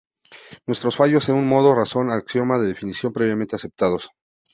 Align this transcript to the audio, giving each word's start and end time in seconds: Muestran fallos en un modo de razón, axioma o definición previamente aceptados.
Muestran 0.65 0.91
fallos 0.93 1.29
en 1.29 1.35
un 1.35 1.47
modo 1.47 1.69
de 1.69 1.75
razón, 1.75 2.09
axioma 2.09 2.57
o 2.57 2.61
definición 2.63 3.13
previamente 3.13 3.55
aceptados. 3.55 4.09